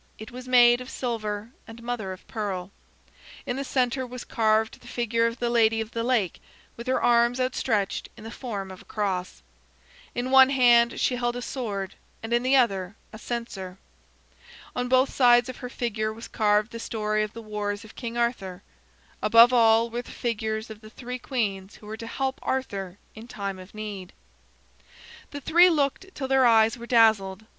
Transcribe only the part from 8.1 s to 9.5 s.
in the form of a cross.